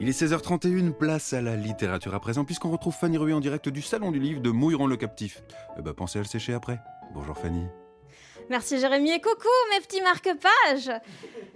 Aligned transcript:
Il 0.00 0.08
est 0.08 0.22
16h31, 0.22 0.92
place 0.92 1.32
à 1.32 1.42
la 1.42 1.56
littérature 1.56 2.14
à 2.14 2.20
présent, 2.20 2.44
puisqu'on 2.44 2.70
retrouve 2.70 2.94
Fanny 2.94 3.18
Rué 3.18 3.32
en 3.32 3.40
direct 3.40 3.68
du 3.68 3.82
Salon 3.82 4.12
du 4.12 4.20
Livre 4.20 4.40
de 4.40 4.50
Mouilleron 4.50 4.86
le 4.86 4.96
Captif. 4.96 5.42
Eh 5.76 5.82
ben, 5.82 5.92
pensez 5.92 6.20
à 6.20 6.22
le 6.22 6.28
sécher 6.28 6.54
après. 6.54 6.78
Bonjour 7.14 7.36
Fanny. 7.36 7.64
Merci 8.50 8.78
Jérémy 8.78 9.10
et 9.10 9.20
coucou 9.20 9.48
mes 9.70 9.80
petits 9.80 10.00
marque-pages 10.00 10.90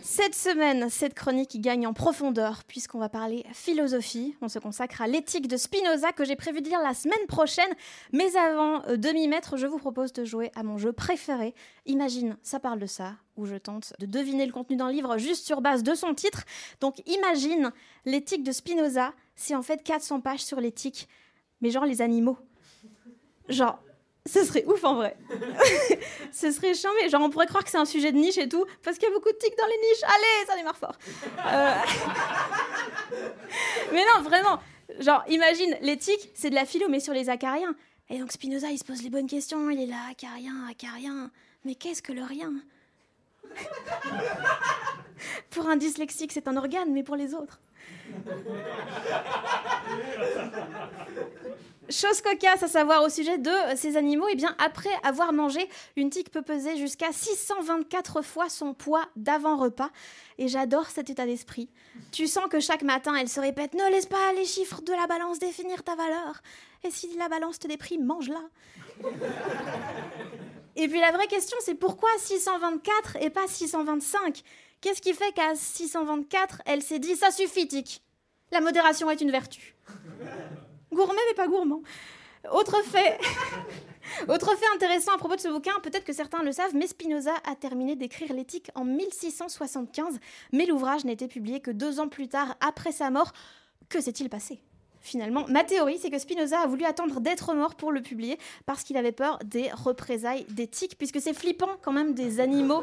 Cette 0.00 0.34
semaine, 0.34 0.90
cette 0.90 1.14
chronique 1.14 1.58
gagne 1.58 1.86
en 1.86 1.94
profondeur 1.94 2.62
puisqu'on 2.64 2.98
va 2.98 3.08
parler 3.08 3.46
philosophie. 3.54 4.36
On 4.42 4.50
se 4.50 4.58
consacre 4.58 5.00
à 5.00 5.06
l'éthique 5.06 5.48
de 5.48 5.56
Spinoza 5.56 6.12
que 6.12 6.26
j'ai 6.26 6.36
prévu 6.36 6.60
de 6.60 6.68
lire 6.68 6.82
la 6.82 6.92
semaine 6.92 7.26
prochaine. 7.26 7.70
Mais 8.12 8.36
avant 8.36 8.84
euh, 8.86 8.98
de 8.98 9.08
m'y 9.10 9.28
mettre, 9.28 9.56
je 9.56 9.66
vous 9.66 9.78
propose 9.78 10.12
de 10.12 10.26
jouer 10.26 10.52
à 10.56 10.62
mon 10.62 10.76
jeu 10.76 10.92
préféré. 10.92 11.54
Imagine, 11.86 12.36
ça 12.42 12.60
parle 12.60 12.80
de 12.80 12.86
ça, 12.86 13.14
où 13.38 13.46
je 13.46 13.56
tente 13.56 13.94
de 13.98 14.04
deviner 14.04 14.44
le 14.44 14.52
contenu 14.52 14.76
d'un 14.76 14.92
livre 14.92 15.16
juste 15.16 15.46
sur 15.46 15.62
base 15.62 15.84
de 15.84 15.94
son 15.94 16.12
titre. 16.12 16.44
Donc 16.82 16.96
imagine, 17.06 17.72
l'éthique 18.04 18.44
de 18.44 18.52
Spinoza, 18.52 19.14
c'est 19.36 19.54
en 19.54 19.62
fait 19.62 19.82
400 19.82 20.20
pages 20.20 20.44
sur 20.44 20.60
l'éthique, 20.60 21.08
mais 21.62 21.70
genre 21.70 21.86
les 21.86 22.02
animaux. 22.02 22.36
Genre, 23.48 23.78
ce 24.26 24.44
serait 24.44 24.64
ouf 24.64 24.82
en 24.84 24.94
vrai. 24.94 25.16
Ce 26.32 26.50
serait 26.50 26.74
chiant, 26.74 26.90
mais 27.00 27.08
genre 27.08 27.22
on 27.22 27.30
pourrait 27.30 27.46
croire 27.46 27.62
que 27.62 27.70
c'est 27.70 27.78
un 27.78 27.84
sujet 27.84 28.10
de 28.10 28.16
niche 28.16 28.38
et 28.38 28.48
tout, 28.48 28.64
parce 28.82 28.98
qu'il 28.98 29.08
y 29.08 29.12
a 29.12 29.14
beaucoup 29.14 29.30
de 29.30 29.36
tics 29.36 29.56
dans 29.56 29.66
les 29.66 29.76
niches. 29.76 30.02
Allez, 30.02 30.46
ça 30.46 30.56
démarre 30.56 30.76
fort. 30.76 30.96
Euh, 31.46 31.74
mais 33.92 34.04
non, 34.14 34.22
vraiment. 34.22 34.58
Genre, 34.98 35.22
imagine, 35.28 35.76
l'éthique, 35.80 36.30
c'est 36.34 36.50
de 36.50 36.54
la 36.54 36.64
philo, 36.64 36.88
mais 36.88 37.00
sur 37.00 37.12
les 37.12 37.28
acariens. 37.30 37.74
Et 38.10 38.18
donc 38.18 38.32
Spinoza, 38.32 38.70
il 38.70 38.78
se 38.78 38.84
pose 38.84 39.02
les 39.02 39.10
bonnes 39.10 39.28
questions. 39.28 39.70
Il 39.70 39.80
est 39.80 39.86
là, 39.86 39.96
acarien, 40.10 40.66
acarien. 40.68 41.30
Mais 41.64 41.74
qu'est-ce 41.74 42.02
que 42.02 42.12
le 42.12 42.22
rien? 42.22 42.52
Pour 45.64 45.72
un 45.72 45.76
dyslexique, 45.78 46.30
c'est 46.30 46.46
un 46.46 46.58
organe, 46.58 46.92
mais 46.92 47.02
pour 47.02 47.16
les 47.16 47.32
autres. 47.32 47.58
Chose 51.88 52.20
cocasse 52.20 52.62
à 52.62 52.68
savoir 52.68 53.02
au 53.02 53.08
sujet 53.08 53.38
de 53.38 53.50
ces 53.74 53.96
animaux, 53.96 54.28
et 54.28 54.32
eh 54.32 54.36
bien 54.36 54.54
après 54.62 54.90
avoir 55.02 55.32
mangé, 55.32 55.66
une 55.96 56.10
tique 56.10 56.30
peut 56.30 56.42
peser 56.42 56.76
jusqu'à 56.76 57.12
624 57.12 58.20
fois 58.20 58.50
son 58.50 58.74
poids 58.74 59.06
d'avant-repas. 59.16 59.88
Et 60.36 60.48
j'adore 60.48 60.90
cet 60.90 61.08
état 61.08 61.24
d'esprit. 61.24 61.70
Tu 62.12 62.26
sens 62.26 62.44
que 62.50 62.60
chaque 62.60 62.82
matin, 62.82 63.14
elle 63.14 63.30
se 63.30 63.40
répète 63.40 63.72
Ne 63.72 63.90
laisse 63.90 64.04
pas 64.04 64.34
les 64.36 64.44
chiffres 64.44 64.82
de 64.82 64.92
la 64.92 65.06
balance 65.06 65.38
définir 65.38 65.82
ta 65.82 65.96
valeur. 65.96 66.42
Et 66.82 66.90
si 66.90 67.16
la 67.16 67.30
balance 67.30 67.58
te 67.58 67.68
déprime, 67.68 68.04
mange-la. 68.04 68.42
et 70.76 70.88
puis 70.88 71.00
la 71.00 71.12
vraie 71.12 71.26
question, 71.28 71.56
c'est 71.60 71.74
pourquoi 71.74 72.10
624 72.18 73.16
et 73.22 73.30
pas 73.30 73.46
625 73.46 74.44
Qu'est-ce 74.80 75.00
qui 75.00 75.14
fait 75.14 75.32
qu'à 75.32 75.54
624, 75.54 76.62
elle 76.66 76.82
s'est 76.82 76.98
dit 76.98 77.16
Ça 77.16 77.30
suffit, 77.30 77.68
tic 77.68 78.02
La 78.50 78.60
modération 78.60 79.10
est 79.10 79.20
une 79.20 79.30
vertu. 79.30 79.74
Gourmet 80.92 81.22
mais 81.28 81.34
pas 81.34 81.48
gourmand. 81.48 81.82
Autre 82.52 82.82
fait, 82.84 83.18
Autre 84.28 84.56
fait 84.56 84.66
intéressant 84.74 85.12
à 85.14 85.18
propos 85.18 85.36
de 85.36 85.40
ce 85.40 85.48
bouquin, 85.48 85.72
peut-être 85.82 86.04
que 86.04 86.12
certains 86.12 86.42
le 86.42 86.52
savent, 86.52 86.74
mais 86.74 86.86
Spinoza 86.86 87.34
a 87.44 87.54
terminé 87.54 87.96
d'écrire 87.96 88.32
l'éthique 88.32 88.70
en 88.74 88.84
1675, 88.84 90.18
mais 90.52 90.66
l'ouvrage 90.66 91.04
été 91.06 91.28
publié 91.28 91.60
que 91.60 91.70
deux 91.70 92.00
ans 92.00 92.08
plus 92.08 92.28
tard, 92.28 92.56
après 92.60 92.92
sa 92.92 93.10
mort. 93.10 93.32
Que 93.88 94.00
s'est-il 94.00 94.28
passé? 94.28 94.60
Finalement. 95.04 95.44
Ma 95.48 95.62
théorie, 95.62 95.98
c'est 95.98 96.10
que 96.10 96.18
Spinoza 96.18 96.60
a 96.60 96.66
voulu 96.66 96.84
attendre 96.84 97.20
d'être 97.20 97.54
mort 97.54 97.76
pour 97.76 97.92
le 97.92 98.00
publier 98.00 98.38
parce 98.66 98.82
qu'il 98.82 98.96
avait 98.96 99.12
peur 99.12 99.38
des 99.44 99.70
représailles 99.70 100.46
d'éthique, 100.48 100.96
puisque 100.98 101.20
c'est 101.20 101.34
flippant 101.34 101.70
quand 101.82 101.92
même 101.92 102.14
des 102.14 102.40
animaux 102.40 102.82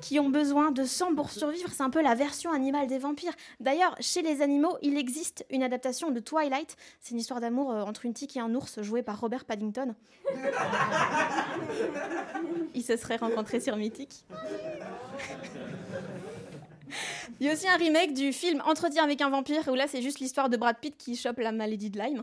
qui 0.00 0.18
ont 0.18 0.28
besoin 0.28 0.72
de 0.72 0.84
sang 0.84 1.14
pour 1.14 1.30
survivre. 1.30 1.70
C'est 1.72 1.82
un 1.82 1.90
peu 1.90 2.02
la 2.02 2.14
version 2.14 2.52
animale 2.52 2.88
des 2.88 2.98
vampires. 2.98 3.32
D'ailleurs, 3.60 3.96
chez 4.00 4.22
les 4.22 4.42
animaux, 4.42 4.76
il 4.82 4.98
existe 4.98 5.46
une 5.50 5.62
adaptation 5.62 6.10
de 6.10 6.20
Twilight. 6.20 6.76
C'est 7.00 7.12
une 7.12 7.20
histoire 7.20 7.40
d'amour 7.40 7.70
euh, 7.70 7.82
entre 7.82 8.04
une 8.04 8.12
tique 8.12 8.36
et 8.36 8.40
un 8.40 8.54
ours 8.54 8.82
joué 8.82 9.02
par 9.02 9.20
Robert 9.20 9.44
Paddington. 9.44 9.94
Ils 12.74 12.82
se 12.82 12.96
seraient 12.96 13.16
rencontrés 13.16 13.60
sur 13.60 13.76
Mythique. 13.76 14.24
Il 17.40 17.46
y 17.46 17.50
a 17.50 17.52
aussi 17.52 17.68
un 17.68 17.76
remake 17.76 18.14
du 18.14 18.32
film 18.32 18.62
Entretien 18.66 19.04
avec 19.04 19.20
un 19.20 19.30
vampire, 19.30 19.66
où 19.68 19.74
là 19.74 19.86
c'est 19.88 20.02
juste 20.02 20.20
l'histoire 20.20 20.48
de 20.48 20.56
Brad 20.56 20.76
Pitt 20.78 20.96
qui 20.96 21.16
chope 21.16 21.38
la 21.38 21.52
maladie 21.52 21.90
de 21.90 21.98
Lyme. 21.98 22.22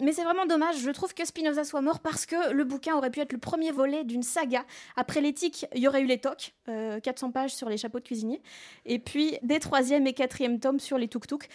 Mais 0.00 0.12
c'est 0.12 0.24
vraiment 0.24 0.46
dommage, 0.46 0.78
je 0.78 0.90
trouve 0.90 1.14
que 1.14 1.24
Spinoza 1.24 1.64
soit 1.64 1.80
mort 1.80 2.00
parce 2.00 2.26
que 2.26 2.52
le 2.52 2.64
bouquin 2.64 2.96
aurait 2.96 3.10
pu 3.10 3.20
être 3.20 3.32
le 3.32 3.38
premier 3.38 3.70
volet 3.70 4.04
d'une 4.04 4.22
saga. 4.22 4.64
Après 4.96 5.20
l'éthique, 5.20 5.66
il 5.74 5.80
y 5.80 5.88
aurait 5.88 6.02
eu 6.02 6.06
les 6.06 6.18
tocs, 6.18 6.52
400 6.66 7.28
euh, 7.28 7.32
pages 7.32 7.54
sur 7.54 7.68
les 7.68 7.76
chapeaux 7.76 8.00
de 8.00 8.04
cuisinier, 8.04 8.42
et 8.84 8.98
puis 8.98 9.38
des 9.42 9.60
troisième 9.60 10.06
et 10.06 10.12
quatrième 10.12 10.58
tomes 10.58 10.80
sur 10.80 10.98
les 10.98 11.08
tuk-tuk. 11.08 11.48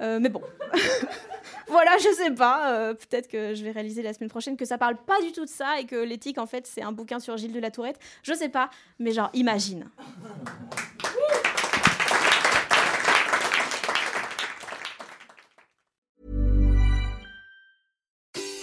Euh, 0.00 0.18
mais 0.20 0.28
bon, 0.28 0.42
voilà, 1.68 1.96
je 1.98 2.12
sais 2.16 2.32
pas, 2.32 2.72
euh, 2.72 2.94
peut-être 2.94 3.28
que 3.28 3.54
je 3.54 3.62
vais 3.64 3.70
réaliser 3.70 4.02
la 4.02 4.12
semaine 4.12 4.30
prochaine 4.30 4.56
que 4.56 4.64
ça 4.64 4.76
parle 4.76 4.96
pas 4.96 5.20
du 5.22 5.30
tout 5.30 5.44
de 5.44 5.50
ça 5.50 5.78
et 5.78 5.84
que 5.84 5.96
l'éthique 5.96 6.38
en 6.38 6.46
fait 6.46 6.66
c'est 6.66 6.82
un 6.82 6.90
bouquin 6.90 7.20
sur 7.20 7.36
Gilles 7.36 7.52
de 7.52 7.60
la 7.60 7.70
Tourette. 7.70 8.00
Je 8.24 8.34
sais 8.34 8.48
pas, 8.48 8.70
mais 8.98 9.12
genre 9.12 9.30
imagine. 9.34 9.88